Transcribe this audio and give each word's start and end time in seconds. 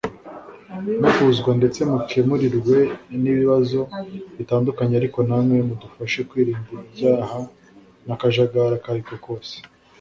muvuzwa 1.01 1.49
ndetse 1.59 1.79
mukemurirwe 1.89 2.77
n’ibibazo 3.21 3.79
bitandukanye 4.37 4.93
ariko 4.97 5.19
na 5.27 5.37
mwe 5.43 5.57
mudufashe 5.67 6.19
mwirinda 6.27 6.69
ibyaha 6.87 7.39
n’akajagari 8.05 8.75
akariko 8.79 9.13
kose 9.25 9.53